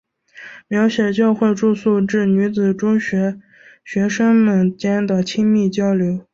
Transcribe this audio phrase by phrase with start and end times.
[0.67, 3.39] 描写教会住宿制女子中学
[3.85, 6.25] 学生们间的亲密交流。